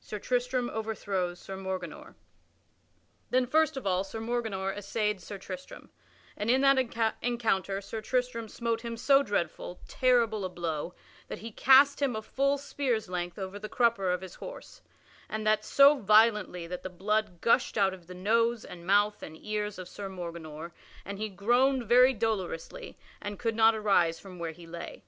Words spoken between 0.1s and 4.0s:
Tristram overthrows Sir Morganor] Then first of